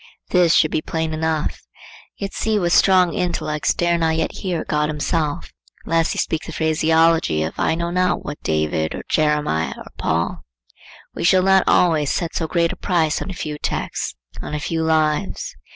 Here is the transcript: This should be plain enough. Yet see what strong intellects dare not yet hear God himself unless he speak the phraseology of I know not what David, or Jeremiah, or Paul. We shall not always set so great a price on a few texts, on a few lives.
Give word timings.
This 0.29 0.55
should 0.55 0.71
be 0.71 0.81
plain 0.81 1.13
enough. 1.13 1.59
Yet 2.17 2.33
see 2.33 2.57
what 2.57 2.71
strong 2.71 3.13
intellects 3.13 3.75
dare 3.75 3.99
not 3.99 4.15
yet 4.15 4.31
hear 4.31 4.65
God 4.65 4.89
himself 4.89 5.53
unless 5.85 6.11
he 6.13 6.17
speak 6.17 6.43
the 6.47 6.51
phraseology 6.51 7.43
of 7.43 7.53
I 7.59 7.75
know 7.75 7.91
not 7.91 8.25
what 8.25 8.41
David, 8.41 8.95
or 8.95 9.03
Jeremiah, 9.09 9.75
or 9.77 9.91
Paul. 9.99 10.43
We 11.13 11.23
shall 11.23 11.43
not 11.43 11.65
always 11.67 12.09
set 12.09 12.33
so 12.33 12.47
great 12.47 12.71
a 12.71 12.75
price 12.77 13.21
on 13.21 13.29
a 13.29 13.33
few 13.35 13.59
texts, 13.59 14.15
on 14.41 14.55
a 14.55 14.59
few 14.59 14.81
lives. 14.81 15.55